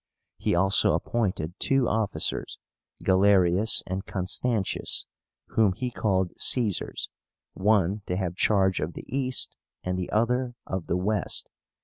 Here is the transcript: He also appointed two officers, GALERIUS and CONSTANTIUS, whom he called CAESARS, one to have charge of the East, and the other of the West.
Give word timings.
He 0.39 0.55
also 0.55 0.95
appointed 0.95 1.53
two 1.59 1.87
officers, 1.87 2.57
GALERIUS 3.03 3.83
and 3.85 4.03
CONSTANTIUS, 4.03 5.05
whom 5.49 5.73
he 5.73 5.91
called 5.91 6.31
CAESARS, 6.37 7.09
one 7.53 8.01
to 8.07 8.17
have 8.17 8.35
charge 8.35 8.79
of 8.79 8.93
the 8.93 9.05
East, 9.07 9.55
and 9.83 9.99
the 9.99 10.09
other 10.09 10.55
of 10.65 10.87
the 10.87 10.97
West. 10.97 11.49